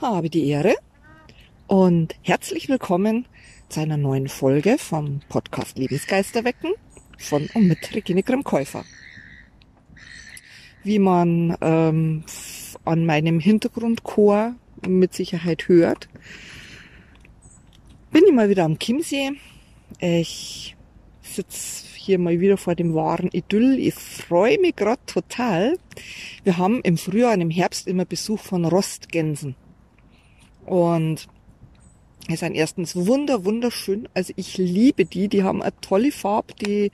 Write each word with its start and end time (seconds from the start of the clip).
habe 0.00 0.28
die 0.28 0.46
Ehre 0.48 0.74
und 1.66 2.14
herzlich 2.20 2.68
willkommen 2.68 3.24
zu 3.70 3.80
einer 3.80 3.96
neuen 3.96 4.28
Folge 4.28 4.76
vom 4.76 5.20
Podcast 5.30 5.78
Lebensgeister 5.78 6.44
wecken 6.44 6.72
von 7.16 7.48
und 7.54 7.66
mit 7.66 7.94
Regine 7.94 8.22
Grimm-Käufer. 8.22 8.84
Wie 10.84 10.98
man 10.98 11.56
ähm, 11.62 12.24
an 12.84 13.06
meinem 13.06 13.40
Hintergrundchor 13.40 14.54
mit 14.86 15.14
Sicherheit 15.14 15.66
hört, 15.66 16.10
bin 18.10 18.24
ich 18.26 18.34
mal 18.34 18.50
wieder 18.50 18.64
am 18.64 18.78
Chiemsee. 18.78 19.32
Ich 19.98 20.76
sitze 21.22 21.86
hier 21.94 22.18
mal 22.18 22.38
wieder 22.38 22.58
vor 22.58 22.74
dem 22.74 22.94
wahren 22.94 23.30
Idyll. 23.32 23.78
Ich 23.78 23.94
freue 23.94 24.60
mich 24.60 24.76
gerade 24.76 25.00
total. 25.06 25.78
Wir 26.44 26.58
haben 26.58 26.82
im 26.82 26.98
Frühjahr 26.98 27.32
und 27.32 27.40
im 27.40 27.50
Herbst 27.50 27.88
immer 27.88 28.04
Besuch 28.04 28.40
von 28.40 28.66
Rostgänsen. 28.66 29.56
Und 30.66 31.28
es 32.28 32.40
sind 32.40 32.54
erstens 32.54 32.96
wunder, 32.96 33.44
wunderschön. 33.44 34.08
Also 34.14 34.32
ich 34.36 34.58
liebe 34.58 35.04
die. 35.04 35.28
Die 35.28 35.42
haben 35.42 35.62
eine 35.62 35.80
tolle 35.80 36.10
Farbe. 36.10 36.54
Die 36.54 36.90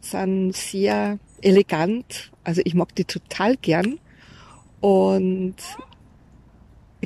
sind 0.00 0.54
sehr 0.54 1.18
elegant. 1.40 2.32
Also 2.44 2.60
ich 2.64 2.74
mag 2.74 2.94
die 2.94 3.04
total 3.04 3.56
gern. 3.56 3.98
Und 4.80 5.56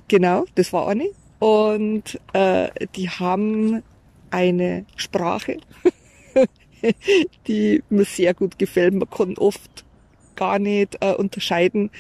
genau, 0.09 0.45
das 0.56 0.73
war 0.73 0.89
eine. 0.89 1.09
Und 1.39 2.20
äh, 2.33 2.69
die 2.97 3.09
haben 3.09 3.83
eine 4.30 4.84
Sprache, 4.97 5.59
die 7.47 7.83
mir 7.89 8.05
sehr 8.05 8.34
gut 8.34 8.59
gefällt. 8.59 8.95
Man 8.95 9.09
kann 9.09 9.39
oft 9.39 9.84
gar 10.38 10.59
nicht 10.60 10.97
äh, 11.01 11.12
unterscheiden, 11.12 11.91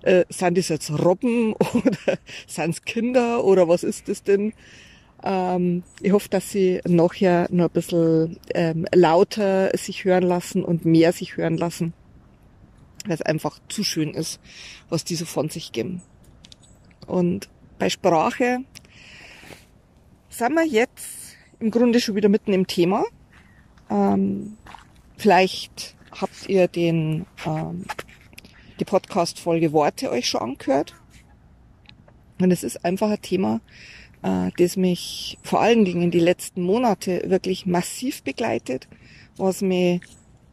äh, 0.00 0.24
sind 0.30 0.56
das 0.56 0.68
jetzt 0.68 0.90
Robben 0.90 1.52
oder 1.74 2.18
sind 2.46 2.70
es 2.70 2.82
Kinder 2.84 3.44
oder 3.44 3.68
was 3.68 3.84
ist 3.84 4.08
das 4.08 4.22
denn? 4.22 4.54
Ähm, 5.22 5.82
ich 6.00 6.12
hoffe, 6.12 6.30
dass 6.30 6.50
sie 6.50 6.80
nachher 6.88 7.46
noch 7.50 7.66
ein 7.66 7.70
bisschen 7.70 8.40
ähm, 8.54 8.86
lauter 8.92 9.76
sich 9.76 10.04
hören 10.04 10.24
lassen 10.24 10.64
und 10.64 10.86
mehr 10.86 11.12
sich 11.12 11.36
hören 11.36 11.58
lassen, 11.58 11.92
weil 13.04 13.14
es 13.14 13.22
einfach 13.22 13.58
zu 13.68 13.84
schön 13.84 14.14
ist, 14.14 14.40
was 14.88 15.04
die 15.04 15.14
so 15.14 15.26
von 15.26 15.50
sich 15.50 15.72
geben. 15.72 16.00
Und 17.06 17.50
bei 17.78 17.90
Sprache 17.90 18.60
sind 20.30 20.54
wir 20.54 20.66
jetzt 20.66 21.36
im 21.60 21.70
Grunde 21.70 22.00
schon 22.00 22.16
wieder 22.16 22.30
mitten 22.30 22.54
im 22.54 22.66
Thema. 22.66 23.04
Ähm, 23.90 24.56
vielleicht 25.18 25.94
habt 26.20 26.48
ihr 26.48 26.68
den, 26.68 27.26
ähm, 27.46 27.84
die 28.78 28.84
Podcast-Folge 28.84 29.72
Worte 29.72 30.10
euch 30.10 30.28
schon 30.28 30.42
angehört. 30.42 30.94
Und 32.40 32.50
es 32.50 32.62
ist 32.62 32.84
einfach 32.84 33.10
ein 33.10 33.22
Thema, 33.22 33.60
äh, 34.22 34.50
das 34.56 34.76
mich 34.76 35.38
vor 35.42 35.60
allen 35.60 35.84
Dingen 35.84 36.10
die 36.10 36.20
letzten 36.20 36.62
Monate 36.62 37.22
wirklich 37.26 37.66
massiv 37.66 38.22
begleitet, 38.22 38.88
was 39.36 39.62
mich 39.62 40.00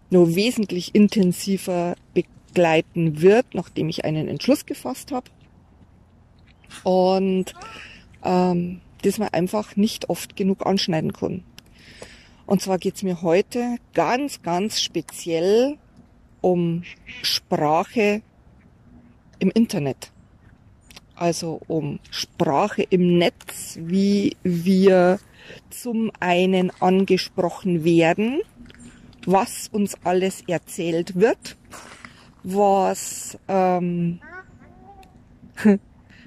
nur 0.10 0.36
wesentlich 0.36 0.96
intensiver 0.96 1.96
begleiten 2.14 3.22
wird, 3.22 3.54
nachdem 3.54 3.90
ich 3.90 4.06
einen 4.06 4.28
Entschluss 4.28 4.66
gefasst 4.66 5.12
habe. 5.12 5.30
Und 6.84 7.54
ähm, 8.24 8.82
das 9.02 9.18
man 9.18 9.30
einfach 9.30 9.76
nicht 9.76 10.10
oft 10.10 10.36
genug 10.36 10.66
anschneiden 10.66 11.14
kann. 11.14 11.44
Und 12.50 12.64
zwar 12.64 12.80
geht's 12.80 13.04
mir 13.04 13.22
heute 13.22 13.78
ganz, 13.94 14.42
ganz 14.42 14.82
speziell 14.82 15.78
um 16.42 16.82
Sprache 17.22 18.24
im 19.38 19.52
Internet. 19.52 20.12
Also 21.14 21.62
um 21.68 22.00
Sprache 22.10 22.82
im 22.82 23.20
Netz, 23.20 23.78
wie 23.80 24.36
wir 24.42 25.20
zum 25.70 26.12
einen 26.20 26.72
angesprochen 26.80 27.84
werden, 27.84 28.42
was 29.28 29.68
uns 29.68 29.96
alles 30.04 30.42
erzählt 30.48 31.18
wird, 31.18 31.56
was, 32.42 33.38
ähm, 33.48 34.22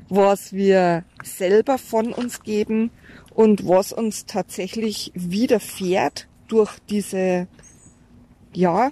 was 0.09 0.53
wir 0.53 1.03
selber 1.25 1.79
von 1.79 2.13
uns 2.13 2.45
geben 2.45 2.93
und 3.35 3.67
was 3.67 3.93
uns 3.93 4.27
tatsächlich 4.27 5.13
widerfährt 5.15 6.29
durch 6.49 6.79
diese, 6.91 7.49
ja, 8.53 8.91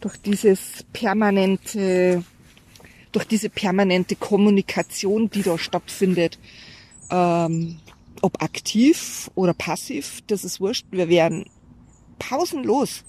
durch 0.00 0.16
dieses 0.16 0.84
permanente, 0.92 2.24
durch 3.12 3.26
diese 3.26 3.50
permanente 3.50 4.16
Kommunikation, 4.16 5.30
die 5.30 5.42
da 5.42 5.58
stattfindet, 5.58 6.38
ähm, 7.10 7.78
ob 8.22 8.42
aktiv 8.42 9.30
oder 9.34 9.54
passiv, 9.54 10.22
das 10.26 10.44
ist 10.44 10.60
wurscht. 10.60 10.86
Wir 10.90 11.08
werden 11.08 11.46
pausenlos, 12.18 13.04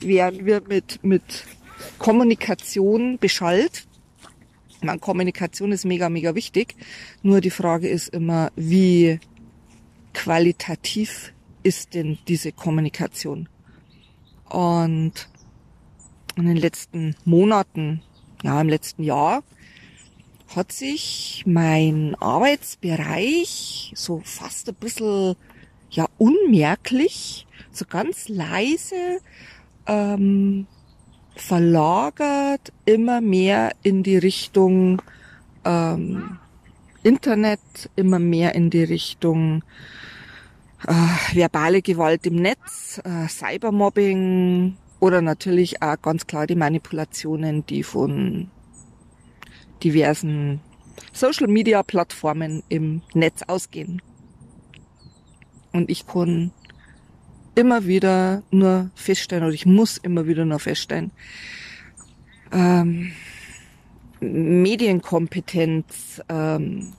werden 0.00 0.46
wir 0.46 0.62
mit, 0.66 1.02
mit 1.02 1.22
Kommunikation 1.98 3.18
beschallt. 3.18 3.86
Man, 4.82 5.00
Kommunikation 5.00 5.70
ist 5.70 5.84
mega, 5.84 6.08
mega 6.08 6.34
wichtig. 6.34 6.74
Nur 7.22 7.40
die 7.40 7.50
Frage 7.50 7.88
ist 7.88 8.08
immer, 8.08 8.50
wie 8.56 9.20
qualitativ 10.12 11.32
ist 11.62 11.94
denn 11.94 12.18
diese 12.28 12.52
Kommunikation? 12.52 13.48
Und 14.48 15.28
in 16.36 16.46
den 16.46 16.56
letzten 16.56 17.14
Monaten, 17.24 18.02
ja, 18.42 18.60
im 18.60 18.68
letzten 18.68 19.02
Jahr, 19.02 19.42
hat 20.54 20.72
sich 20.72 21.44
mein 21.46 22.14
Arbeitsbereich 22.20 23.92
so 23.94 24.20
fast 24.24 24.68
ein 24.68 24.74
bisschen, 24.74 25.36
ja, 25.90 26.06
unmerklich, 26.18 27.46
so 27.70 27.84
ganz 27.86 28.28
leise, 28.28 29.20
ähm, 29.86 30.66
verlagert 31.34 32.72
immer 32.84 33.20
mehr 33.20 33.72
in 33.82 34.02
die 34.02 34.18
Richtung 34.18 35.00
ähm, 35.64 36.38
Internet, 37.02 37.60
immer 37.96 38.18
mehr 38.18 38.54
in 38.54 38.70
die 38.70 38.84
Richtung 38.84 39.62
äh, 40.86 41.36
verbale 41.36 41.82
Gewalt 41.82 42.26
im 42.26 42.36
Netz, 42.36 43.00
äh, 43.04 43.28
Cybermobbing 43.28 44.76
oder 45.00 45.20
natürlich 45.20 45.82
auch 45.82 46.00
ganz 46.00 46.26
klar 46.26 46.46
die 46.46 46.54
Manipulationen, 46.54 47.66
die 47.66 47.82
von 47.82 48.50
diversen 49.82 50.60
Social-Media-Plattformen 51.12 52.62
im 52.68 53.02
Netz 53.14 53.42
ausgehen. 53.46 54.00
Und 55.72 55.90
ich 55.90 56.06
kann 56.06 56.52
immer 57.54 57.86
wieder 57.86 58.42
nur 58.50 58.90
feststellen, 58.94 59.44
oder 59.44 59.54
ich 59.54 59.66
muss 59.66 59.98
immer 59.98 60.26
wieder 60.26 60.44
nur 60.44 60.58
feststellen, 60.58 61.10
ähm, 62.52 63.12
Medienkompetenz, 64.22 66.22
ähm, 66.28 66.92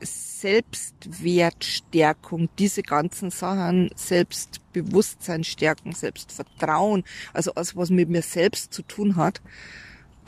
Selbstwertstärkung, 0.00 2.48
diese 2.58 2.82
ganzen 2.82 3.30
Sachen, 3.30 3.90
Selbstbewusstsein 3.96 5.42
stärken, 5.42 5.92
Selbstvertrauen, 5.92 7.02
also 7.32 7.52
alles, 7.54 7.74
was 7.76 7.90
mit 7.90 8.08
mir 8.08 8.22
selbst 8.22 8.72
zu 8.72 8.82
tun 8.82 9.16
hat, 9.16 9.42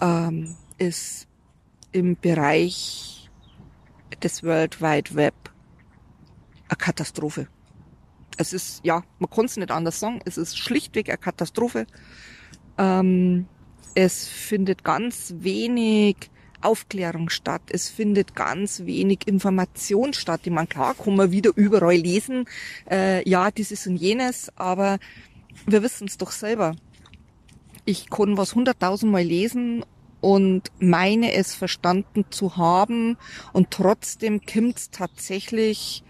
ähm, 0.01 0.57
ist 0.79 1.29
im 1.93 2.17
Bereich 2.17 3.31
des 4.23 4.43
World 4.43 4.81
Wide 4.81 5.15
Web 5.15 5.35
eine 6.69 6.77
Katastrophe. 6.77 7.47
Es 8.37 8.53
ist, 8.53 8.85
ja, 8.85 9.05
man 9.19 9.31
kann 9.31 9.45
es 9.45 9.57
nicht 9.57 9.71
anders 9.71 10.01
sagen, 10.01 10.21
es 10.25 10.39
ist 10.39 10.59
schlichtweg 10.59 11.09
eine 11.09 11.19
Katastrophe. 11.19 11.87
Ähm, 12.79 13.47
es 13.97 14.29
findet 14.29 14.85
ganz 14.85 15.35
wenig 15.39 16.17
Aufklärung 16.61 17.31
statt. 17.31 17.63
Es 17.71 17.89
findet 17.89 18.35
ganz 18.35 18.85
wenig 18.85 19.27
Information 19.27 20.13
statt. 20.13 20.43
Ich 20.45 20.53
meine, 20.53 20.67
klar, 20.67 20.95
kann 20.95 21.17
man 21.17 21.33
wieder 21.33 21.51
überall 21.57 21.97
lesen, 21.97 22.45
äh, 22.91 23.27
ja, 23.29 23.51
dieses 23.51 23.87
und 23.87 23.97
jenes, 23.97 24.53
aber 24.55 24.99
wir 25.65 25.83
wissen 25.83 26.09
es 26.09 26.19
doch 26.19 26.31
selber. 26.31 26.77
Ich 27.87 28.11
kann 28.11 28.37
was 28.37 28.55
hunderttausendmal 28.55 29.23
lesen 29.23 29.83
und 30.21 30.71
meine 30.79 31.33
es 31.33 31.55
verstanden 31.55 32.27
zu 32.29 32.59
haben 32.59 33.17
und 33.55 33.71
trotzdem 33.71 34.43
kommt's 34.45 34.91
tatsächlich 34.91 36.05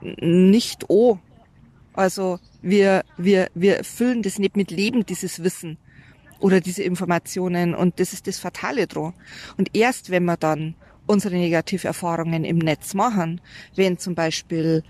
nicht 0.00 0.86
oh. 0.88 1.18
Also 1.92 2.40
wir, 2.60 3.04
wir, 3.16 3.50
wir 3.54 3.84
füllen 3.84 4.22
das 4.22 4.40
nicht 4.40 4.56
mit 4.56 4.72
Leben, 4.72 5.06
dieses 5.06 5.44
Wissen 5.44 5.78
oder 6.40 6.60
diese 6.60 6.82
Informationen 6.82 7.74
und 7.74 8.00
das 8.00 8.12
ist 8.12 8.26
das 8.26 8.38
Fatale 8.38 8.86
dran. 8.86 9.14
Und 9.56 9.76
erst 9.76 10.10
wenn 10.10 10.24
wir 10.24 10.36
dann 10.36 10.74
unsere 11.06 11.36
Negativerfahrungen 11.36 12.44
im 12.44 12.58
Netz 12.58 12.94
machen, 12.94 13.40
wenn 13.76 13.98
zum 13.98 14.14
Beispiel 14.14 14.82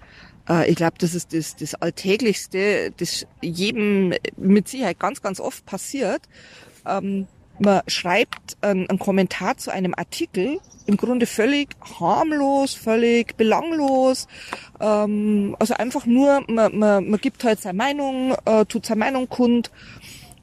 äh, 0.48 0.68
ich 0.70 0.76
glaube, 0.76 0.96
das 0.98 1.14
ist 1.14 1.32
das, 1.32 1.56
das 1.56 1.74
Alltäglichste, 1.74 2.92
das 2.96 3.26
jedem 3.40 4.14
mit 4.36 4.68
Sicherheit 4.68 4.98
ganz, 4.98 5.22
ganz 5.22 5.40
oft 5.40 5.64
passiert, 5.64 6.22
ähm, 6.86 7.26
man 7.62 7.82
schreibt 7.88 8.56
einen, 8.62 8.88
einen 8.88 8.98
Kommentar 8.98 9.58
zu 9.58 9.70
einem 9.70 9.94
Artikel, 9.94 10.60
im 10.86 10.96
Grunde 10.96 11.26
völlig 11.26 11.68
harmlos, 12.00 12.72
völlig 12.72 13.36
belanglos. 13.36 14.26
Ähm, 14.80 15.54
also 15.58 15.74
einfach 15.74 16.06
nur, 16.06 16.42
man, 16.48 16.78
man, 16.78 17.10
man 17.10 17.20
gibt 17.20 17.44
halt 17.44 17.60
seine 17.60 17.76
Meinung, 17.76 18.34
äh, 18.46 18.64
tut 18.64 18.86
seine 18.86 19.00
Meinung 19.00 19.28
kund 19.28 19.70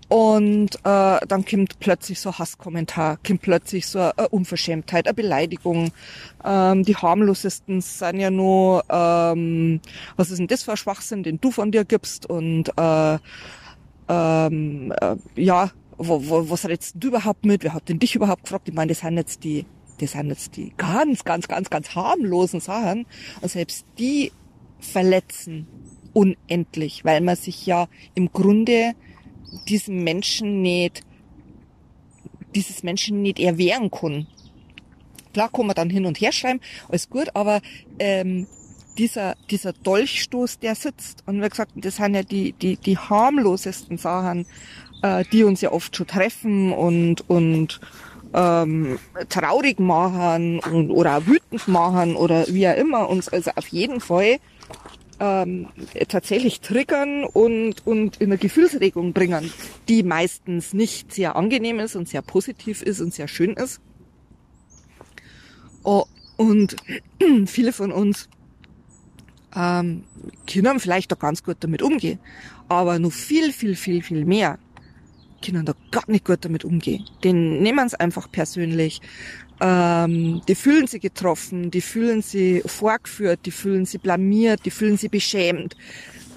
und 0.09 0.75
äh, 0.85 1.19
dann 1.27 1.45
kommt 1.45 1.79
plötzlich 1.79 2.19
so 2.19 2.29
ein 2.29 2.39
Hasskommentar, 2.39 3.17
kommt 3.25 3.41
plötzlich 3.41 3.87
so 3.87 3.99
eine 3.99 4.29
Unverschämtheit, 4.29 5.05
eine 5.05 5.13
Beleidigung. 5.13 5.91
Ähm, 6.45 6.83
die 6.83 6.95
harmlosesten 6.95 7.81
sind 7.81 8.19
ja 8.19 8.31
nur, 8.31 8.85
ähm, 8.89 9.81
was 10.15 10.31
ist 10.31 10.37
denn 10.37 10.47
das 10.47 10.63
für 10.63 10.71
ein 10.71 10.77
Schwachsinn, 10.77 11.23
den 11.23 11.41
du 11.41 11.51
von 11.51 11.71
dir 11.71 11.83
gibst 11.83 12.25
und 12.29 12.69
äh, 12.77 13.17
ähm, 14.07 14.93
äh, 15.01 15.15
ja, 15.35 15.71
wo, 15.97 16.29
wo, 16.29 16.49
was 16.49 16.65
redest 16.67 16.95
du 16.97 17.09
überhaupt 17.09 17.45
mit? 17.45 17.63
Wer 17.63 17.73
hat 17.73 17.89
denn 17.89 17.99
dich 17.99 18.15
überhaupt 18.15 18.43
gefragt? 18.43 18.69
Ich 18.69 18.73
meine, 18.73 18.89
das 18.89 18.99
sind 18.99 19.17
jetzt 19.17 19.43
die, 19.43 19.65
das 19.99 20.11
sind 20.11 20.29
jetzt 20.29 20.55
die 20.55 20.71
ganz, 20.77 21.25
ganz, 21.25 21.49
ganz, 21.49 21.69
ganz 21.69 21.95
harmlosen 21.95 22.61
Sachen. 22.61 23.05
Und 23.41 23.51
selbst 23.51 23.85
die 23.97 24.31
verletzen 24.79 25.67
unendlich, 26.13 27.03
weil 27.03 27.21
man 27.21 27.35
sich 27.35 27.65
ja 27.65 27.87
im 28.15 28.31
Grunde 28.31 28.93
diesem 29.67 30.03
Menschen 30.03 30.61
nicht, 30.61 31.01
dieses 32.55 32.83
Menschen 32.83 33.21
nicht 33.21 33.39
erwehren 33.39 33.91
kann. 33.91 34.27
Klar 35.33 35.49
kann 35.51 35.67
man 35.67 35.75
dann 35.75 35.89
hin 35.89 36.05
und 36.05 36.19
her 36.19 36.31
schreiben, 36.31 36.61
alles 36.89 37.09
gut, 37.09 37.27
aber 37.35 37.61
ähm, 37.99 38.47
dieser, 38.97 39.35
dieser 39.49 39.73
Dolchstoß, 39.73 40.59
der 40.59 40.75
sitzt, 40.75 41.23
und 41.27 41.41
wie 41.41 41.49
gesagt, 41.49 41.71
das 41.75 41.97
sind 41.97 42.15
ja 42.15 42.23
die, 42.23 42.53
die, 42.53 42.77
die 42.77 42.97
harmlosesten 42.97 43.97
Sachen, 43.97 44.47
äh, 45.03 45.23
die 45.31 45.43
uns 45.43 45.61
ja 45.61 45.71
oft 45.71 45.95
schon 45.95 46.07
treffen 46.07 46.71
und, 46.71 47.29
und 47.29 47.79
ähm, 48.33 48.99
traurig 49.29 49.79
machen 49.79 50.59
und, 50.59 50.91
oder 50.91 51.25
wütend 51.25 51.67
machen 51.67 52.15
oder 52.15 52.47
wie 52.47 52.67
auch 52.67 52.75
immer 52.75 53.09
uns 53.09 53.29
also 53.29 53.51
auf 53.55 53.67
jeden 53.69 53.99
Fall 54.01 54.37
ähm, 55.19 55.67
tatsächlich 56.07 56.61
triggern 56.61 57.23
und, 57.23 57.85
und 57.85 58.17
in 58.17 58.27
eine 58.27 58.37
Gefühlsregung 58.37 59.13
bringen, 59.13 59.51
die 59.87 60.03
meistens 60.03 60.73
nicht 60.73 61.13
sehr 61.13 61.35
angenehm 61.35 61.79
ist 61.79 61.95
und 61.95 62.07
sehr 62.07 62.21
positiv 62.21 62.81
ist 62.81 63.01
und 63.01 63.13
sehr 63.13 63.27
schön 63.27 63.53
ist. 63.53 63.81
Oh, 65.83 66.05
und 66.35 66.75
viele 67.45 67.73
von 67.73 67.91
uns 67.91 68.29
ähm, 69.55 70.03
können 70.45 70.79
vielleicht 70.79 71.11
doch 71.11 71.19
ganz 71.19 71.43
gut 71.43 71.57
damit 71.61 71.81
umgehen, 71.81 72.19
aber 72.67 72.99
nur 72.99 73.11
viel, 73.11 73.51
viel, 73.51 73.75
viel, 73.75 74.03
viel 74.03 74.25
mehr 74.25 74.59
können 75.43 75.65
da 75.65 75.73
gar 75.91 76.03
nicht 76.07 76.25
gut 76.25 76.43
damit 76.45 76.65
umgehen. 76.65 77.05
Den 77.23 77.61
nehmen 77.61 77.85
es 77.85 77.93
einfach 77.93 78.31
persönlich. 78.31 79.01
Ähm, 79.59 80.41
die 80.47 80.55
fühlen 80.55 80.87
sich 80.87 81.01
getroffen, 81.01 81.71
die 81.71 81.81
fühlen 81.81 82.21
sich 82.21 82.61
vorgeführt, 82.65 83.39
die 83.45 83.51
fühlen 83.51 83.85
sich 83.85 83.99
blamiert, 83.99 84.65
die 84.65 84.71
fühlen 84.71 84.97
sich 84.97 85.09
beschämt. 85.09 85.75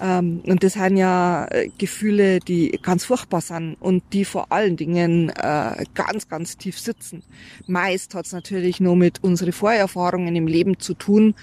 Ähm, 0.01 0.41
und 0.45 0.63
das 0.63 0.73
sind 0.73 0.97
ja 0.97 1.45
äh, 1.51 1.69
Gefühle, 1.77 2.39
die 2.39 2.79
ganz 2.81 3.05
furchtbar 3.05 3.41
sind 3.41 3.75
und 3.79 4.03
die 4.13 4.25
vor 4.25 4.51
allen 4.51 4.75
Dingen 4.75 5.29
äh, 5.29 5.85
ganz, 5.93 6.27
ganz 6.27 6.57
tief 6.57 6.79
sitzen. 6.79 7.21
Meist 7.67 8.15
hat 8.15 8.25
es 8.25 8.31
natürlich 8.31 8.79
nur 8.79 8.95
mit 8.95 9.23
unseren 9.23 9.51
Vorerfahrungen 9.51 10.35
im 10.35 10.47
Leben 10.47 10.79
zu 10.79 10.95
tun. 10.95 11.35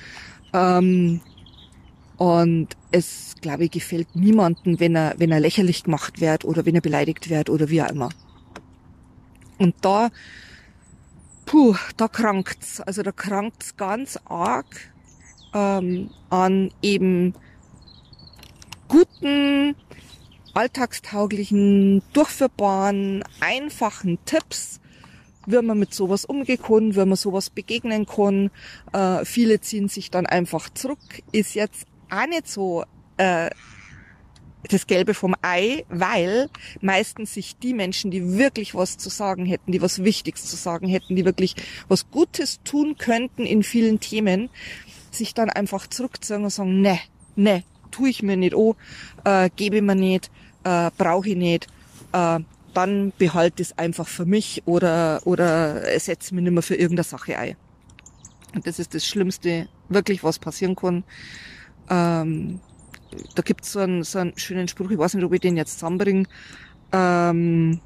Ähm, 0.52 1.20
und 2.16 2.69
es, 2.90 3.36
glaube 3.40 3.64
ich, 3.64 3.70
gefällt 3.70 4.16
niemanden, 4.16 4.80
wenn 4.80 4.96
er, 4.96 5.14
wenn 5.19 5.30
er 5.30 5.38
lächerlich 5.38 5.84
gemacht 5.84 6.20
wird 6.20 6.44
oder 6.44 6.66
wenn 6.66 6.75
er 6.75 6.80
beleidigt 6.80 7.30
wird 7.30 7.48
oder 7.48 7.70
wie 7.70 7.80
auch 7.80 7.90
immer. 7.90 8.08
Und 9.58 9.76
da, 9.82 10.10
puh, 11.48 11.76
da 11.96 12.08
krankt's. 12.08 12.80
Also 12.80 13.02
da 13.02 13.10
krankt's 13.10 13.76
ganz 13.76 14.18
arg 14.26 14.92
ähm, 15.54 16.10
an 16.28 16.70
eben 16.82 17.34
guten, 18.86 19.74
alltagstauglichen, 20.52 22.02
durchführbaren, 22.12 23.24
einfachen 23.40 24.18
Tipps, 24.26 24.80
wie 25.46 25.62
man 25.62 25.78
mit 25.78 25.94
sowas 25.94 26.26
umgehen 26.26 26.60
kann, 26.62 26.94
wie 26.94 27.04
man 27.06 27.16
sowas 27.16 27.48
begegnen 27.48 28.04
kann. 28.04 28.50
Äh, 28.92 29.24
viele 29.24 29.60
ziehen 29.60 29.88
sich 29.88 30.10
dann 30.10 30.26
einfach 30.26 30.68
zurück. 30.70 30.98
Ist 31.32 31.54
jetzt 31.54 31.86
auch 32.10 32.26
nicht 32.26 32.48
so 32.48 32.84
äh, 33.16 33.50
das 34.64 34.87
Gelbe 34.87 35.14
vom 35.14 35.34
Ei, 35.43 35.84
weil 35.88 36.49
meistens 36.81 37.34
sich 37.34 37.56
die 37.58 37.75
Menschen, 37.75 38.10
die 38.10 38.37
wirklich 38.37 38.75
was 38.75 38.99
zu 38.99 39.08
sagen 39.08 39.46
hätten, 39.46 39.72
die 39.72 39.81
was 39.81 40.02
Wichtiges 40.02 40.44
zu 40.44 40.56
sagen 40.56 40.88
hätten, 40.88 41.16
die 41.16 41.25
wirklich 41.25 41.55
was 41.88 42.10
Gutes 42.10 42.60
tun 42.64 42.96
könnten 42.99 43.46
in 43.46 43.62
vielen 43.62 44.00
Themen, 44.00 44.50
sich 45.10 45.34
dann 45.34 45.50
einfach 45.50 45.87
zurückziehen 45.87 46.44
und 46.44 46.50
sagen, 46.50 46.81
ne, 46.81 46.99
ne, 47.37 47.62
tu 47.90 48.06
ich 48.06 48.22
mir 48.22 48.37
nicht 48.37 48.55
oh, 48.55 48.76
äh, 49.25 49.49
gebe 49.55 49.81
mir 49.81 49.94
nicht, 49.94 50.31
äh, 50.64 50.90
brauche 50.99 51.31
ich 51.31 51.37
nicht, 51.37 51.69
äh, 52.12 52.40
dann 52.75 53.12
behalte 53.16 53.62
es 53.62 53.78
einfach 53.78 54.06
für 54.06 54.26
mich 54.26 54.62
oder, 54.66 55.20
oder 55.25 55.99
setze 55.99 56.34
mir 56.34 56.43
nicht 56.43 56.52
mehr 56.52 56.62
für 56.62 56.75
irgendeine 56.75 57.04
Sache 57.04 57.38
ein. 57.38 57.56
Und 58.54 58.66
das 58.66 58.78
ist 58.78 58.94
das 58.94 59.06
Schlimmste, 59.06 59.69
wirklich 59.88 60.25
was 60.25 60.38
passieren 60.38 60.75
kann 60.75 61.04
ähm, 61.90 62.61
da 63.34 63.43
gibt's 63.43 63.72
so 63.72 63.81
einen, 63.81 64.02
so 64.05 64.19
einen 64.19 64.37
schönen 64.37 64.69
Spruch, 64.69 64.90
ich 64.90 64.99
weiß 64.99 65.14
nicht, 65.14 65.25
ob 65.25 65.32
ich 65.32 65.40
den 65.40 65.56
jetzt 65.56 65.75
zusammenbringe, 65.75 66.25
ähm, 66.93 67.81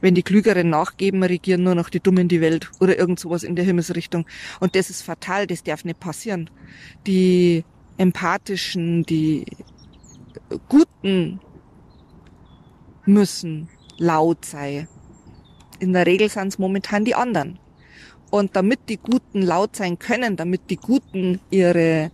wenn 0.00 0.14
die 0.14 0.22
Klügeren 0.22 0.68
nachgeben, 0.68 1.22
regieren 1.22 1.62
nur 1.62 1.74
noch 1.74 1.88
die 1.88 2.00
Dummen 2.00 2.28
die 2.28 2.42
Welt 2.42 2.70
oder 2.78 2.98
irgend 2.98 3.18
sowas 3.18 3.42
in 3.42 3.56
der 3.56 3.64
Himmelsrichtung. 3.64 4.26
Und 4.60 4.76
das 4.76 4.90
ist 4.90 5.02
fatal, 5.02 5.46
das 5.46 5.62
darf 5.62 5.84
nicht 5.84 5.98
passieren. 5.98 6.50
Die 7.06 7.64
empathischen, 7.96 9.04
die 9.04 9.46
Guten 10.68 11.40
müssen 13.06 13.68
laut 13.96 14.44
sein. 14.44 14.88
In 15.78 15.94
der 15.94 16.06
Regel 16.06 16.28
sind 16.28 16.48
es 16.48 16.58
momentan 16.58 17.06
die 17.06 17.14
anderen. 17.14 17.58
Und 18.30 18.56
damit 18.56 18.80
die 18.88 18.98
Guten 18.98 19.40
laut 19.40 19.74
sein 19.76 19.98
können, 19.98 20.36
damit 20.36 20.68
die 20.68 20.76
Guten 20.76 21.40
ihre 21.50 22.10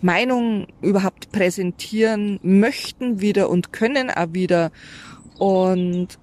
Meinung 0.00 0.66
überhaupt 0.80 1.32
präsentieren 1.32 2.38
möchten 2.42 3.20
wieder 3.20 3.50
und 3.50 3.72
können 3.72 4.10
auch 4.10 4.32
wieder. 4.32 4.70
Und 5.38 6.18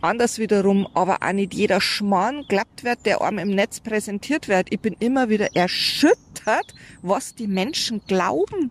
anders 0.00 0.38
wiederum 0.38 0.86
aber 0.94 1.18
auch 1.22 1.32
nicht 1.32 1.54
jeder 1.54 1.80
Schmarrn 1.80 2.44
glatt 2.48 2.82
wird, 2.82 3.06
der 3.06 3.22
einem 3.22 3.38
im 3.38 3.50
Netz 3.50 3.80
präsentiert 3.80 4.48
wird. 4.48 4.68
Ich 4.70 4.80
bin 4.80 4.96
immer 4.98 5.28
wieder 5.28 5.54
erschüttert, 5.56 6.74
was 7.02 7.34
die 7.34 7.48
Menschen 7.48 8.02
glauben. 8.06 8.70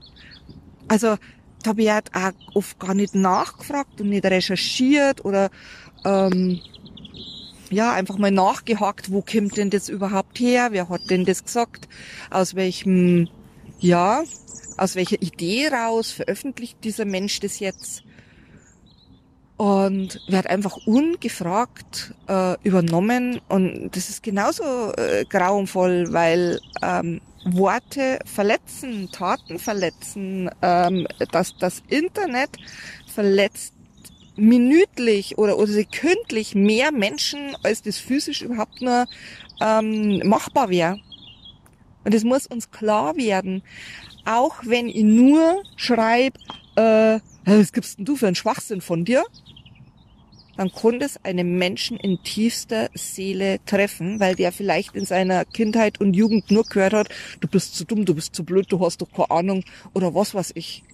Also 0.88 1.18
da 1.64 1.72
habe 1.72 1.82
ich 1.82 1.92
halt 1.92 2.12
auch 2.16 2.32
oft 2.56 2.80
gar 2.80 2.94
nicht 2.94 3.16
nachgefragt 3.16 4.00
und 4.00 4.10
nicht 4.10 4.26
recherchiert 4.26 5.26
oder 5.26 5.50
ähm, 6.06 6.62
ja, 7.70 7.92
einfach 7.94 8.18
mal 8.18 8.32
nachgehakt, 8.32 9.12
wo 9.12 9.22
kommt 9.22 9.58
denn 9.58 9.70
das 9.70 9.90
überhaupt 9.90 10.40
her? 10.40 10.70
Wer 10.72 10.88
hat 10.90 11.10
denn 11.10 11.26
das 11.26 11.44
gesagt? 11.44 11.88
Aus 12.30 12.56
welchem 12.56 13.28
ja, 13.80 14.24
aus 14.78 14.96
welcher 14.96 15.22
Idee 15.22 15.70
raus 15.70 16.12
veröffentlicht 16.12 16.78
dieser 16.84 17.06
Mensch 17.06 17.40
das 17.40 17.60
jetzt? 17.60 18.04
Und 19.58 20.22
wird 20.28 20.46
einfach 20.48 20.78
ungefragt 20.86 22.14
äh, 22.28 22.56
übernommen. 22.62 23.42
Und 23.50 23.90
das 23.96 24.10
ist 24.10 24.22
genauso 24.22 24.94
äh, 24.94 25.26
grauenvoll, 25.28 26.14
weil 26.14 26.60
ähm, 26.84 27.22
Worte 27.44 28.20
verletzen, 28.26 29.10
Taten 29.12 29.58
verletzen, 29.58 30.52
ähm, 30.62 31.08
dass 31.32 31.58
das 31.58 31.82
Internet 31.88 32.52
verletzt 33.08 33.74
minütlich 34.36 35.38
oder, 35.40 35.58
oder 35.58 35.72
sekündlich 35.72 36.54
mehr 36.54 36.92
Menschen, 36.92 37.56
als 37.64 37.82
das 37.82 37.98
physisch 37.98 38.44
überhaupt 38.44 38.82
nur 38.82 39.06
ähm, 39.60 40.22
machbar 40.24 40.70
wäre. 40.70 41.00
Und 42.08 42.14
es 42.14 42.24
muss 42.24 42.48
uns 42.48 42.72
klar 42.72 43.18
werden, 43.18 43.64
auch 44.24 44.56
wenn 44.64 44.88
ich 44.88 45.04
nur 45.04 45.62
schreibe, 45.76 46.40
äh, 46.78 47.20
was 47.44 47.74
gibst 47.74 47.98
denn 47.98 48.06
du 48.06 48.16
für 48.16 48.28
einen 48.28 48.36
Schwachsinn 48.38 48.80
von 48.80 49.04
dir? 49.04 49.26
Dann 50.56 50.72
kann 50.72 51.02
das 51.02 51.22
einen 51.26 51.58
Menschen 51.58 51.98
in 51.98 52.24
tiefster 52.24 52.90
Seele 52.94 53.60
treffen, 53.66 54.22
weil 54.22 54.36
der 54.36 54.54
vielleicht 54.54 54.96
in 54.96 55.06
seiner 55.06 55.44
Kindheit 55.44 56.00
und 56.00 56.14
Jugend 56.14 56.50
nur 56.50 56.64
gehört 56.64 56.94
hat, 56.94 57.10
du 57.42 57.48
bist 57.50 57.76
zu 57.76 57.84
dumm, 57.84 58.06
du 58.06 58.16
bist 58.16 58.34
zu 58.34 58.46
blöd, 58.46 58.72
du 58.72 58.80
hast 58.80 59.02
doch 59.02 59.12
keine 59.12 59.30
Ahnung 59.30 59.66
oder 59.94 60.16
was 60.16 60.34
weiß 60.34 60.54
ich. 60.56 60.86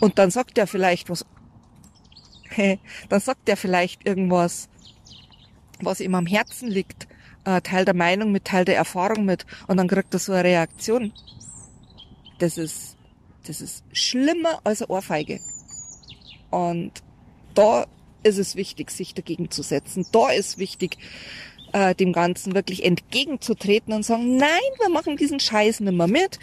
Und 0.00 0.18
dann 0.18 0.30
sagt 0.30 0.56
er 0.56 0.66
vielleicht 0.66 1.10
was, 1.10 1.26
dann 3.10 3.20
sagt 3.20 3.46
er 3.50 3.58
vielleicht 3.58 4.06
irgendwas, 4.06 4.70
was 5.82 6.00
ihm 6.00 6.14
am 6.14 6.24
Herzen 6.24 6.70
liegt 6.70 7.06
äh, 7.48 7.62
Teil 7.62 7.84
der 7.84 7.94
Meinung 7.94 8.30
mit, 8.30 8.44
Teil 8.44 8.64
der 8.64 8.76
Erfahrung 8.76 9.24
mit 9.24 9.46
und 9.66 9.78
dann 9.78 9.88
kriegt 9.88 10.12
er 10.12 10.20
so 10.20 10.32
eine 10.32 10.44
Reaktion. 10.44 11.12
Das 12.38 12.58
ist, 12.58 12.96
das 13.46 13.60
ist 13.60 13.84
schlimmer 13.92 14.60
als 14.64 14.82
eine 14.82 14.90
Ohrfeige. 14.90 15.40
Und 16.50 16.92
da 17.54 17.86
ist 18.22 18.38
es 18.38 18.54
wichtig, 18.54 18.90
sich 18.90 19.14
dagegen 19.14 19.50
zu 19.50 19.62
setzen. 19.62 20.06
Da 20.12 20.30
ist 20.30 20.58
wichtig, 20.58 20.98
äh, 21.72 21.94
dem 21.94 22.12
Ganzen 22.12 22.54
wirklich 22.54 22.84
entgegenzutreten 22.84 23.94
und 23.94 24.04
sagen, 24.04 24.36
nein, 24.36 24.48
wir 24.78 24.90
machen 24.90 25.16
diesen 25.16 25.40
Scheiß 25.40 25.80
nicht 25.80 25.92
mehr 25.92 26.06
mit. 26.06 26.38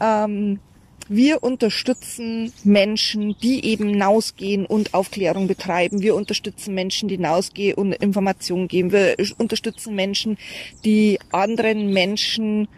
Ähm, 0.00 0.60
wir 1.08 1.42
unterstützen 1.42 2.52
Menschen, 2.64 3.36
die 3.42 3.64
eben 3.64 3.90
hinausgehen 3.90 4.66
und 4.66 4.94
Aufklärung 4.94 5.46
betreiben. 5.46 6.02
Wir 6.02 6.14
unterstützen 6.14 6.74
Menschen, 6.74 7.08
die 7.08 7.16
hinausgehen 7.16 7.74
und 7.74 7.92
Informationen 7.92 8.68
geben. 8.68 8.92
Wir 8.92 9.16
unterstützen 9.38 9.94
Menschen, 9.94 10.36
die 10.84 11.18
anderen 11.30 11.92
Menschen 11.92 12.68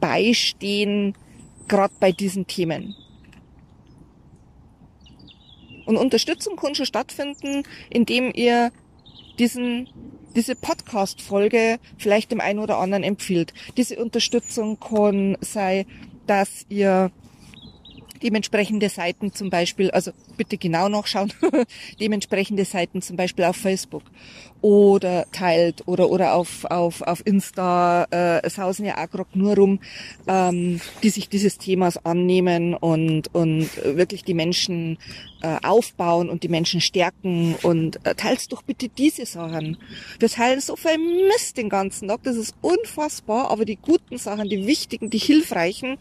beistehen, 0.00 1.14
gerade 1.68 1.94
bei 1.98 2.12
diesen 2.12 2.46
Themen. 2.46 2.94
Und 5.84 5.96
Unterstützung 5.96 6.56
kann 6.56 6.74
schon 6.74 6.86
stattfinden, 6.86 7.64
indem 7.90 8.32
ihr 8.32 8.70
diesen, 9.38 9.88
diese 10.36 10.54
Podcast-Folge 10.54 11.78
vielleicht 11.98 12.30
dem 12.30 12.40
einen 12.40 12.60
oder 12.60 12.78
anderen 12.78 13.02
empfiehlt. 13.02 13.52
Diese 13.76 13.96
Unterstützung 13.96 14.78
kann 14.78 15.36
sein, 15.40 15.86
dass 16.26 16.66
ihr 16.68 17.10
dementsprechende 18.22 18.88
Seiten 18.88 19.32
zum 19.32 19.50
Beispiel, 19.50 19.90
also 19.90 20.12
bitte 20.36 20.58
genau 20.58 20.88
nachschauen, 20.88 21.32
dementsprechende 22.00 22.64
Seiten 22.64 23.02
zum 23.02 23.16
Beispiel 23.16 23.44
auf 23.44 23.56
Facebook 23.56 24.04
oder 24.62 25.26
teilt 25.32 25.82
oder 25.86 26.08
oder 26.08 26.34
auf 26.34 26.64
auf 26.66 27.02
auf 27.02 27.26
Insta 27.26 28.06
äh, 28.10 28.42
es 28.44 28.58
hausen 28.58 28.86
ja 28.86 28.96
auch 28.96 29.26
nur 29.34 29.56
rum, 29.56 29.80
ähm, 30.28 30.80
die 31.02 31.10
sich 31.10 31.28
dieses 31.28 31.58
Themas 31.58 32.04
annehmen 32.04 32.74
und 32.74 33.34
und 33.34 33.68
wirklich 33.84 34.24
die 34.24 34.34
Menschen 34.34 34.98
äh, 35.42 35.58
aufbauen 35.64 36.30
und 36.30 36.44
die 36.44 36.48
Menschen 36.48 36.80
stärken 36.80 37.56
und 37.62 38.04
äh, 38.06 38.14
teilst 38.14 38.52
doch 38.52 38.62
bitte 38.62 38.88
diese 38.88 39.26
Sachen. 39.26 39.76
Wir 40.20 40.28
teilen 40.28 40.60
so 40.60 40.76
viel 40.76 40.98
Mist 41.28 41.56
den 41.56 41.68
ganzen 41.68 42.08
Tag, 42.08 42.20
das 42.22 42.36
ist 42.36 42.54
unfassbar, 42.60 43.50
aber 43.50 43.64
die 43.64 43.76
guten 43.76 44.18
Sachen, 44.18 44.48
die 44.48 44.66
wichtigen, 44.68 45.10
die 45.10 45.18
hilfreichen, 45.18 45.94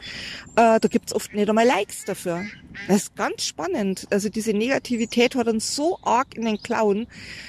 äh, 0.55 0.79
da 0.79 0.87
gibt's 0.87 1.13
oft 1.13 1.33
nicht 1.33 1.49
einmal 1.49 1.65
Likes 1.65 2.05
dafür. 2.05 2.43
Das 2.87 3.03
ist 3.03 3.15
ganz 3.15 3.43
spannend. 3.43 4.07
Also 4.09 4.29
diese 4.29 4.53
Negativität 4.53 5.35
hat 5.35 5.47
uns 5.47 5.75
so 5.75 5.99
arg 6.01 6.35
in 6.35 6.45
den 6.45 6.61
Klauen. 6.61 7.07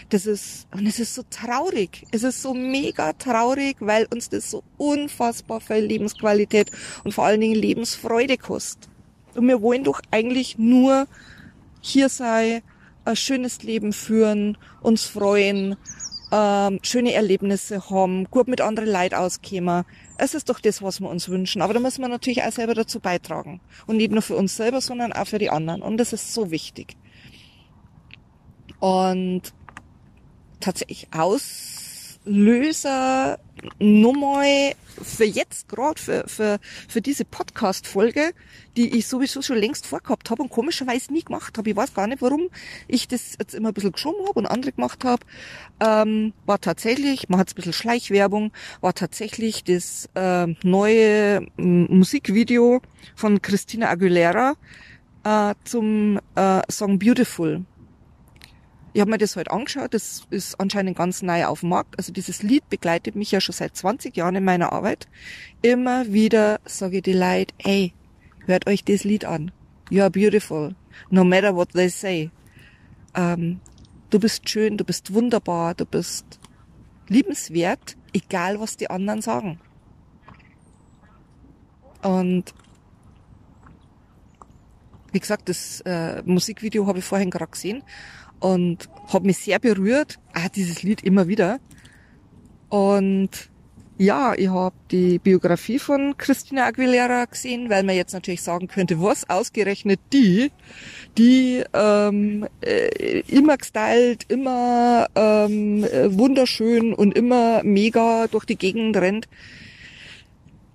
Das 0.08 0.26
ist, 0.26 0.66
und 0.72 0.86
es 0.86 0.98
ist 0.98 1.14
so 1.14 1.22
traurig. 1.30 2.04
Es 2.10 2.22
ist 2.22 2.42
so 2.42 2.54
mega 2.54 3.12
traurig, 3.14 3.76
weil 3.80 4.06
uns 4.12 4.28
das 4.28 4.50
so 4.50 4.62
unfassbar 4.78 5.60
viel 5.60 5.76
Lebensqualität 5.76 6.70
und 7.04 7.12
vor 7.12 7.24
allen 7.24 7.40
Dingen 7.40 7.54
Lebensfreude 7.54 8.36
kostet. 8.36 8.88
Und 9.34 9.48
wir 9.48 9.62
wollen 9.62 9.84
doch 9.84 10.00
eigentlich 10.10 10.58
nur 10.58 11.06
hier 11.80 12.08
sei, 12.08 12.62
ein 13.04 13.16
schönes 13.16 13.62
Leben 13.62 13.92
führen, 13.92 14.56
uns 14.80 15.04
freuen, 15.04 15.76
ähm, 16.32 16.78
schöne 16.82 17.12
Erlebnisse 17.12 17.90
haben, 17.90 18.24
gut 18.30 18.48
mit 18.48 18.62
anderen 18.62 18.88
Leid 18.88 19.12
auskommen. 19.14 19.84
Es 20.16 20.34
ist 20.34 20.48
doch 20.48 20.60
das, 20.60 20.82
was 20.82 21.00
wir 21.00 21.10
uns 21.10 21.28
wünschen. 21.28 21.60
Aber 21.60 21.74
da 21.74 21.80
müssen 21.80 22.00
wir 22.00 22.08
natürlich 22.08 22.42
auch 22.42 22.50
selber 22.50 22.74
dazu 22.74 23.00
beitragen. 23.00 23.60
Und 23.86 23.98
nicht 23.98 24.10
nur 24.10 24.22
für 24.22 24.34
uns 24.34 24.56
selber, 24.56 24.80
sondern 24.80 25.12
auch 25.12 25.26
für 25.26 25.38
die 25.38 25.50
anderen. 25.50 25.82
Und 25.82 25.98
das 25.98 26.14
ist 26.14 26.32
so 26.32 26.50
wichtig. 26.50 26.96
Und 28.80 29.42
tatsächlich 30.58 31.08
Auslöser 32.24 33.38
nochmal 33.78 34.72
für 35.02 35.24
jetzt 35.24 35.68
gerade, 35.68 36.00
für, 36.00 36.24
für, 36.26 36.58
für 36.88 37.00
diese 37.00 37.24
Podcast-Folge, 37.24 38.32
die 38.76 38.96
ich 38.96 39.06
sowieso 39.06 39.42
schon 39.42 39.58
längst 39.58 39.86
vorgehabt 39.86 40.30
habe 40.30 40.42
und 40.42 40.50
komischerweise 40.50 41.12
nie 41.12 41.22
gemacht 41.22 41.56
habe. 41.58 41.70
Ich 41.70 41.76
weiß 41.76 41.94
gar 41.94 42.06
nicht, 42.06 42.22
warum 42.22 42.48
ich 42.88 43.08
das 43.08 43.36
jetzt 43.38 43.54
immer 43.54 43.68
ein 43.68 43.74
bisschen 43.74 43.92
geschoben 43.92 44.26
habe 44.26 44.38
und 44.38 44.46
andere 44.46 44.72
gemacht 44.72 45.04
habe. 45.04 45.24
Ähm, 45.80 46.32
war 46.46 46.60
tatsächlich, 46.60 47.28
man 47.28 47.40
hat 47.40 47.50
ein 47.50 47.54
bisschen 47.54 47.72
Schleichwerbung, 47.72 48.52
war 48.80 48.94
tatsächlich 48.94 49.64
das 49.64 50.08
äh, 50.14 50.46
neue 50.62 51.46
Musikvideo 51.56 52.82
von 53.14 53.42
Christina 53.42 53.88
Aguilera 53.88 54.54
äh, 55.24 55.54
zum 55.64 56.20
äh, 56.34 56.60
Song 56.70 56.98
Beautiful. 56.98 57.64
Ich 58.94 59.00
habe 59.00 59.10
mir 59.10 59.18
das 59.18 59.36
heute 59.36 59.50
halt 59.50 59.58
angeschaut, 59.58 59.94
das 59.94 60.26
ist 60.28 60.60
anscheinend 60.60 60.98
ganz 60.98 61.22
neu 61.22 61.46
auf 61.46 61.60
dem 61.60 61.70
Markt. 61.70 61.96
Also 61.96 62.12
dieses 62.12 62.42
Lied 62.42 62.68
begleitet 62.68 63.16
mich 63.16 63.30
ja 63.30 63.40
schon 63.40 63.54
seit 63.54 63.74
20 63.74 64.14
Jahren 64.16 64.36
in 64.36 64.44
meiner 64.44 64.72
Arbeit. 64.72 65.08
Immer 65.62 66.12
wieder 66.12 66.60
sage 66.66 66.98
ich 66.98 67.02
die 67.02 67.14
Leute, 67.14 67.54
ey, 67.58 67.94
hört 68.46 68.66
euch 68.66 68.84
das 68.84 69.04
Lied 69.04 69.24
an. 69.24 69.50
You 69.88 70.02
are 70.02 70.10
beautiful, 70.10 70.74
no 71.08 71.24
matter 71.24 71.54
what 71.54 71.72
they 71.72 71.88
say. 71.88 72.30
Ähm, 73.14 73.60
du 74.10 74.18
bist 74.18 74.46
schön, 74.48 74.76
du 74.76 74.84
bist 74.84 75.14
wunderbar, 75.14 75.74
du 75.74 75.86
bist 75.86 76.38
liebenswert, 77.08 77.96
egal 78.12 78.60
was 78.60 78.76
die 78.76 78.90
anderen 78.90 79.22
sagen. 79.22 79.58
Und 82.02 82.52
wie 85.12 85.20
gesagt, 85.20 85.48
das 85.48 85.80
äh, 85.82 86.22
Musikvideo 86.26 86.86
habe 86.86 86.98
ich 86.98 87.04
vorhin 87.06 87.30
gerade 87.30 87.50
gesehen 87.50 87.82
und 88.42 88.88
hat 89.12 89.22
mich 89.22 89.38
sehr 89.38 89.58
berührt. 89.58 90.18
Ah, 90.32 90.48
dieses 90.48 90.82
Lied 90.82 91.02
immer 91.02 91.28
wieder. 91.28 91.60
Und 92.68 93.30
ja, 93.98 94.34
ich 94.34 94.48
habe 94.48 94.74
die 94.90 95.18
Biografie 95.18 95.78
von 95.78 96.16
Christina 96.16 96.64
Aguilera 96.66 97.26
gesehen, 97.26 97.70
weil 97.70 97.84
man 97.84 97.94
jetzt 97.94 98.14
natürlich 98.14 98.42
sagen 98.42 98.66
könnte, 98.66 99.00
was 99.00 99.30
ausgerechnet 99.30 100.00
die, 100.12 100.50
die 101.16 101.62
ähm, 101.72 102.48
äh, 102.62 103.20
immer 103.28 103.56
gestylt, 103.58 104.24
immer 104.28 105.06
ähm, 105.14 105.86
wunderschön 106.06 106.94
und 106.94 107.16
immer 107.16 107.62
mega 107.62 108.26
durch 108.26 108.44
die 108.44 108.56
Gegend 108.56 108.96
rennt. 108.96 109.28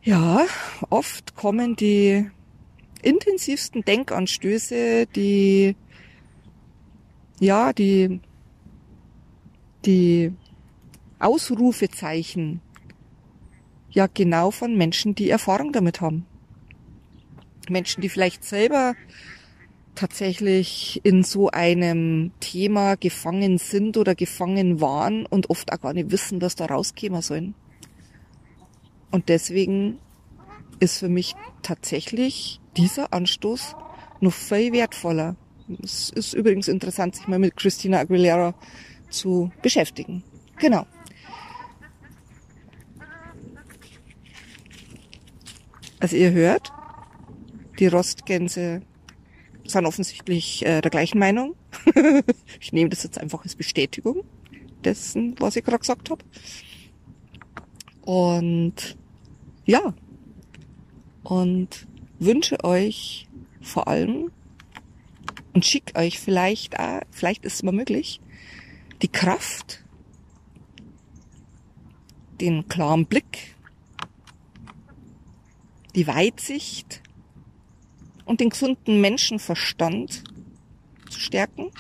Ja, 0.04 0.46
oft 0.90 1.36
kommen 1.36 1.76
die 1.76 2.30
intensivsten 3.02 3.84
Denkanstöße, 3.84 5.06
die 5.08 5.76
ja, 7.40 7.74
die, 7.74 8.20
die 9.86 10.34
Ausrufezeichen 11.20 12.62
ja 13.90 14.08
genau 14.14 14.52
von 14.52 14.78
Menschen, 14.78 15.16
die 15.16 15.30
Erfahrung 15.30 15.72
damit 15.72 16.02
haben. 16.02 16.26
Menschen, 17.70 18.02
die 18.02 18.10
vielleicht 18.10 18.44
selber 18.44 18.96
tatsächlich 19.96 21.02
in 21.04 21.24
so 21.24 21.50
einem 21.50 22.32
Thema 22.40 22.96
gefangen 22.96 23.58
sind 23.58 23.98
oder 23.98 24.16
gefangen 24.16 24.80
waren 24.80 25.26
und 25.26 25.50
oft 25.50 25.74
auch 25.74 25.82
gar 25.82 25.94
nicht 25.94 26.12
wissen, 26.12 26.40
dass 26.40 26.56
da 26.56 26.66
rauskommen 26.66 27.22
sollen. 27.22 27.56
Und 29.12 29.30
deswegen 29.30 30.00
ist 30.80 31.00
für 31.00 31.10
mich 31.10 31.36
tatsächlich 31.64 32.60
dieser 32.78 33.12
Anstoß 33.14 33.76
noch 34.20 34.34
viel 34.34 34.72
wertvoller. 34.72 35.36
Es 35.84 36.10
ist 36.10 36.34
übrigens 36.34 36.68
interessant, 36.68 37.16
sich 37.16 37.28
mal 37.28 37.40
mit 37.40 37.56
Christina 37.56 38.00
Aguilera 38.00 38.54
zu 39.10 39.52
beschäftigen. 39.62 40.24
Genau. 40.58 40.86
Also 46.00 46.16
ihr 46.16 46.32
hört, 46.32 46.72
die 47.80 47.88
Rostgänse 47.88 48.82
sind 49.66 49.86
offensichtlich 49.86 50.66
äh, 50.66 50.82
der 50.82 50.92
gleichen 50.92 51.20
Meinung. 51.20 51.56
ich 52.62 52.72
nehme 52.72 52.90
das 52.90 53.04
jetzt 53.04 53.20
einfach 53.20 53.44
als 53.44 53.56
Bestätigung 53.56 54.24
dessen, 54.84 55.36
was 55.40 55.56
ich 55.56 55.64
gerade 55.64 55.80
gesagt 55.80 56.10
habe. 56.10 56.24
Und 58.02 58.98
ja, 59.66 59.94
und 61.24 61.88
wünsche 62.20 62.64
euch 62.64 63.28
vor 63.62 63.88
allem 63.88 64.32
und 65.58 65.66
schickt 65.66 65.98
euch 65.98 66.20
vielleicht, 66.20 66.80
auch, 66.80 67.02
vielleicht 67.10 67.44
ist 67.44 67.56
es 67.56 67.64
mal 67.64 67.72
möglich, 67.72 68.22
die 69.02 69.08
Kraft, 69.08 69.84
den 72.40 72.68
klaren 72.68 73.08
Blick, 73.08 73.56
die 75.96 76.06
Weitsicht 76.06 77.02
und 78.26 78.40
den 78.40 78.50
gesunden 78.50 79.02
Menschenverstand 79.02 80.26
zu 81.10 81.20
stärken, 81.20 81.72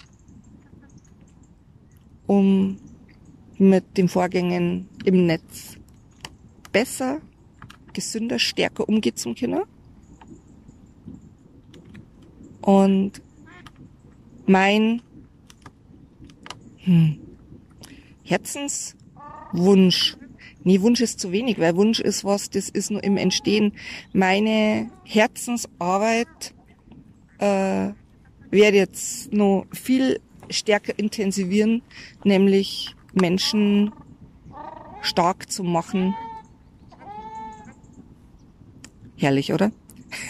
um 2.25 2.79
mit 3.59 3.95
den 3.95 4.09
Vorgängen 4.09 4.89
im 5.05 5.27
Netz 5.27 5.77
besser, 6.71 7.21
gesünder, 7.93 8.39
stärker 8.39 8.89
umgehen 8.89 9.15
zu 9.15 9.35
können. 9.35 9.65
Und 12.61 13.21
mein 14.47 15.01
hm, 16.77 17.19
Herzenswunsch. 18.23 20.17
Nee, 20.63 20.81
Wunsch 20.81 21.01
ist 21.01 21.19
zu 21.19 21.31
wenig, 21.31 21.59
weil 21.59 21.75
Wunsch 21.75 21.99
ist 21.99 22.25
was, 22.25 22.49
das 22.49 22.69
ist 22.69 22.91
nur 22.91 23.03
im 23.03 23.17
Entstehen. 23.17 23.73
Meine 24.11 24.89
Herzensarbeit 25.03 26.53
äh, 27.37 27.91
wäre 28.49 28.75
jetzt 28.75 29.31
noch 29.31 29.65
viel 29.71 30.19
stärker 30.49 30.97
intensivieren, 30.97 31.81
nämlich 32.23 32.95
Menschen 33.13 33.91
stark 35.01 35.51
zu 35.51 35.63
machen. 35.63 36.15
Herrlich, 39.17 39.53
oder? 39.53 39.71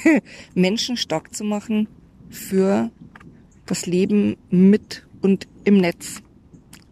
Menschen 0.54 0.98
stark 0.98 1.36
zu 1.36 1.44
machen 1.44 1.88
für 2.30 2.92
das 3.68 3.86
Leben 3.86 4.38
mit 4.50 5.06
und 5.22 5.48
im 5.64 5.78
Netz. 5.78 6.22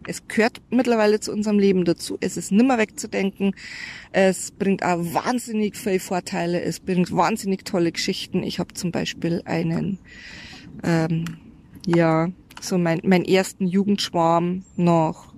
Es 0.06 0.28
gehört 0.28 0.60
mittlerweile 0.70 1.18
zu 1.18 1.32
unserem 1.32 1.58
Leben 1.58 1.84
dazu. 1.84 2.16
Es 2.20 2.36
ist 2.36 2.52
nimmer 2.52 2.78
wegzudenken. 2.78 3.54
Es 4.12 4.52
bringt 4.52 4.84
auch 4.84 4.98
wahnsinnig 4.98 5.76
viele 5.76 5.98
Vorteile. 5.98 6.62
Es 6.62 6.78
bringt 6.78 7.10
wahnsinnig 7.14 7.64
tolle 7.64 7.90
Geschichten. 7.90 8.44
Ich 8.44 8.60
habe 8.60 8.72
zum 8.74 8.92
Beispiel 8.92 9.42
einen, 9.44 9.98
ähm, 10.84 11.24
ja, 11.86 12.28
so 12.60 12.78
mein, 12.78 13.00
mein 13.04 13.24
ersten 13.24 13.66
Jugendschwarm 13.66 14.64
noch 14.76 15.34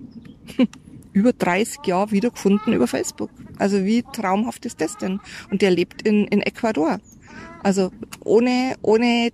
über 1.13 1.33
30 1.33 1.85
Jahre 1.85 2.11
wiedergefunden 2.11 2.73
über 2.73 2.87
Facebook. 2.87 3.31
Also 3.57 3.83
wie 3.85 4.03
traumhaft 4.03 4.65
ist 4.65 4.81
das 4.81 4.97
denn? 4.97 5.19
Und 5.49 5.63
der 5.63 5.71
lebt 5.71 6.03
in, 6.03 6.25
in 6.27 6.41
Ecuador. 6.41 6.99
Also 7.63 7.91
ohne, 8.23 8.75
ohne 8.83 9.31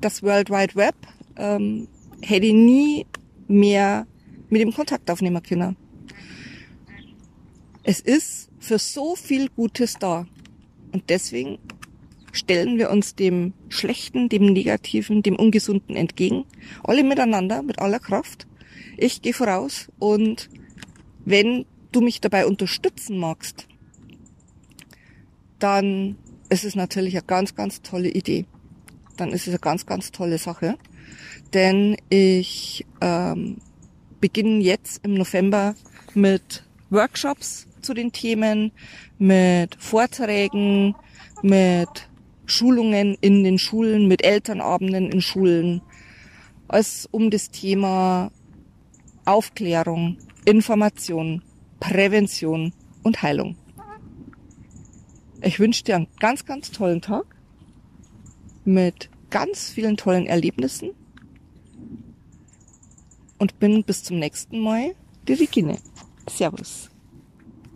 das 0.00 0.22
World 0.22 0.50
Wide 0.50 0.76
Web 0.76 0.94
ähm, 1.36 1.88
hätte 2.22 2.46
ich 2.46 2.54
nie 2.54 3.06
mehr 3.48 4.06
mit 4.48 4.60
dem 4.60 4.72
Kontakt 4.72 5.10
aufnehmen 5.10 5.42
können. 5.42 5.76
Es 7.82 8.00
ist 8.00 8.50
für 8.58 8.78
so 8.78 9.14
viel 9.14 9.48
Gutes 9.48 9.94
da. 9.94 10.26
Und 10.92 11.08
deswegen 11.08 11.58
stellen 12.32 12.78
wir 12.78 12.90
uns 12.90 13.14
dem 13.14 13.52
Schlechten, 13.68 14.28
dem 14.28 14.46
Negativen, 14.46 15.22
dem 15.22 15.36
Ungesunden 15.36 15.96
entgegen. 15.96 16.44
Alle 16.82 17.04
miteinander, 17.04 17.62
mit 17.62 17.78
aller 17.78 17.98
Kraft. 17.98 18.46
Ich 18.96 19.22
gehe 19.22 19.32
voraus 19.32 19.88
und 19.98 20.48
wenn 21.24 21.66
du 21.92 22.00
mich 22.00 22.20
dabei 22.20 22.46
unterstützen 22.46 23.18
magst, 23.18 23.66
dann 25.58 26.16
ist 26.48 26.64
es 26.64 26.74
natürlich 26.74 27.14
eine 27.14 27.26
ganz, 27.26 27.54
ganz 27.54 27.82
tolle 27.82 28.08
Idee. 28.08 28.46
Dann 29.16 29.30
ist 29.30 29.42
es 29.42 29.48
eine 29.48 29.58
ganz, 29.58 29.86
ganz 29.86 30.12
tolle 30.12 30.38
Sache. 30.38 30.76
Denn 31.52 31.96
ich 32.08 32.84
ähm, 33.00 33.58
beginne 34.20 34.62
jetzt 34.62 35.04
im 35.04 35.14
November 35.14 35.74
mit 36.14 36.64
Workshops 36.90 37.66
zu 37.82 37.94
den 37.94 38.12
Themen, 38.12 38.72
mit 39.18 39.76
Vorträgen, 39.78 40.94
mit 41.42 42.08
Schulungen 42.46 43.16
in 43.20 43.44
den 43.44 43.58
Schulen, 43.58 44.08
mit 44.08 44.24
Elternabenden 44.24 45.10
in 45.10 45.20
Schulen, 45.20 45.82
als 46.68 47.08
um 47.10 47.30
das 47.30 47.50
Thema 47.50 48.30
Aufklärung, 49.24 50.18
Information, 50.44 51.42
Prävention 51.80 52.72
und 53.02 53.22
Heilung. 53.22 53.56
Ich 55.42 55.60
wünsche 55.60 55.84
dir 55.84 55.96
einen 55.96 56.08
ganz, 56.18 56.44
ganz 56.44 56.70
tollen 56.70 57.02
Tag 57.02 57.24
mit 58.64 59.10
ganz 59.30 59.70
vielen 59.70 59.96
tollen 59.96 60.26
Erlebnissen 60.26 60.90
und 63.38 63.58
bin 63.58 63.84
bis 63.84 64.04
zum 64.04 64.18
nächsten 64.18 64.60
Mal 64.60 64.94
die 65.28 65.34
Regine. 65.34 65.78
Servus. 66.28 66.90